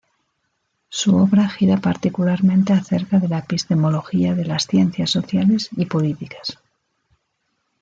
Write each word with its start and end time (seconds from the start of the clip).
Su 0.89 1.15
obra 1.17 1.47
gira 1.47 1.77
particularmente 1.77 2.73
acerca 2.73 3.19
de 3.19 3.27
la 3.27 3.37
epistemología 3.37 4.33
de 4.33 4.45
las 4.45 4.65
ciencias 4.65 5.11
sociales 5.11 5.69
y 5.77 5.85
políticas. 5.85 6.57